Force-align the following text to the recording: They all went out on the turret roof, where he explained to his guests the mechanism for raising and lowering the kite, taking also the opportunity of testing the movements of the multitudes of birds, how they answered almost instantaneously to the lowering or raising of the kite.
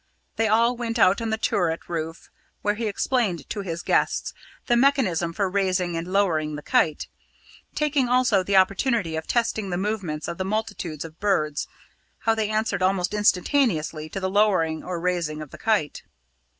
They 0.35 0.47
all 0.47 0.75
went 0.75 0.97
out 0.97 1.21
on 1.21 1.29
the 1.29 1.37
turret 1.37 1.87
roof, 1.87 2.31
where 2.63 2.73
he 2.73 2.87
explained 2.87 3.47
to 3.51 3.59
his 3.61 3.83
guests 3.83 4.33
the 4.65 4.75
mechanism 4.75 5.31
for 5.31 5.47
raising 5.47 5.95
and 5.95 6.07
lowering 6.11 6.55
the 6.55 6.63
kite, 6.63 7.05
taking 7.75 8.09
also 8.09 8.41
the 8.41 8.55
opportunity 8.57 9.15
of 9.15 9.27
testing 9.27 9.69
the 9.69 9.77
movements 9.77 10.27
of 10.27 10.39
the 10.39 10.43
multitudes 10.43 11.05
of 11.05 11.19
birds, 11.19 11.67
how 12.21 12.33
they 12.33 12.49
answered 12.49 12.81
almost 12.81 13.13
instantaneously 13.13 14.09
to 14.09 14.19
the 14.19 14.27
lowering 14.27 14.83
or 14.83 14.99
raising 14.99 15.39
of 15.39 15.51
the 15.51 15.59
kite. 15.59 16.01